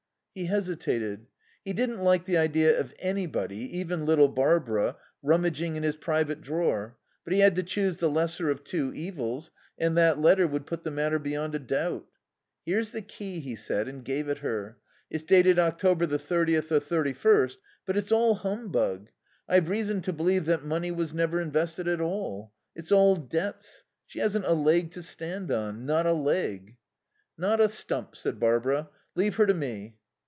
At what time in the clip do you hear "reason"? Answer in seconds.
19.67-20.01